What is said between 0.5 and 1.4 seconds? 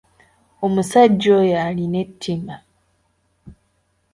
Omusajja